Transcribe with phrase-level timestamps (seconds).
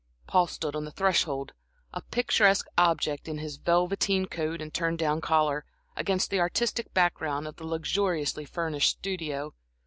[0.25, 1.53] Paul stood on the threshold,
[1.93, 5.63] a picturesque object in his velveteen coat and turned down collar,
[5.95, 9.53] against the artistic background of the luxuriously furnished studio.